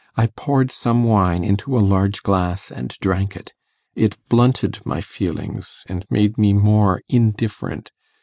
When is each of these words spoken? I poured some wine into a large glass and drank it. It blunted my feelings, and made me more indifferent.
I 0.17 0.29
poured 0.35 0.71
some 0.71 1.03
wine 1.03 1.43
into 1.43 1.77
a 1.77 1.77
large 1.79 2.23
glass 2.23 2.71
and 2.71 2.89
drank 3.01 3.35
it. 3.35 3.53
It 3.93 4.17
blunted 4.29 4.79
my 4.83 4.99
feelings, 4.99 5.83
and 5.87 6.07
made 6.09 6.39
me 6.39 6.53
more 6.53 7.03
indifferent. 7.07 7.91